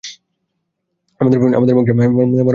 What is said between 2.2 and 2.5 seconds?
না!